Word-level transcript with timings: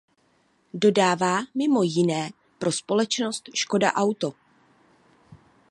Dodává 0.73 1.39
mimo 1.55 1.83
jiné 1.83 2.29
pro 2.59 2.71
společnost 2.71 3.43
Škoda 3.55 3.93
Auto. 3.93 4.33